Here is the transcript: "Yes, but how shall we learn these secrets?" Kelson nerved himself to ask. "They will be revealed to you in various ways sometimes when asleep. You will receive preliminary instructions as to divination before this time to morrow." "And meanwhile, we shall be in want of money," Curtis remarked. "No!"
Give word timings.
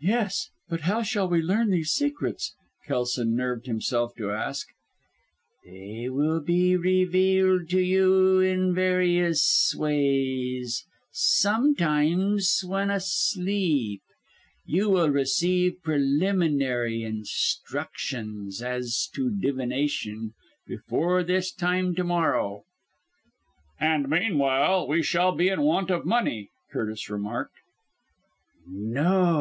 "Yes, 0.00 0.48
but 0.70 0.80
how 0.88 1.02
shall 1.02 1.28
we 1.28 1.42
learn 1.42 1.68
these 1.68 1.90
secrets?" 1.90 2.54
Kelson 2.86 3.36
nerved 3.36 3.66
himself 3.66 4.14
to 4.16 4.30
ask. 4.30 4.66
"They 5.66 6.08
will 6.08 6.40
be 6.40 6.78
revealed 6.78 7.68
to 7.68 7.80
you 7.80 8.38
in 8.40 8.74
various 8.74 9.74
ways 9.76 10.86
sometimes 11.12 12.62
when 12.66 12.90
asleep. 12.90 14.00
You 14.64 14.88
will 14.88 15.10
receive 15.10 15.82
preliminary 15.82 17.02
instructions 17.02 18.62
as 18.62 19.10
to 19.12 19.30
divination 19.30 20.32
before 20.66 21.22
this 21.22 21.52
time 21.52 21.94
to 21.96 22.04
morrow." 22.04 22.64
"And 23.78 24.08
meanwhile, 24.08 24.88
we 24.88 25.02
shall 25.02 25.32
be 25.32 25.50
in 25.50 25.60
want 25.60 25.90
of 25.90 26.06
money," 26.06 26.48
Curtis 26.72 27.10
remarked. 27.10 27.56
"No!" 28.66 29.36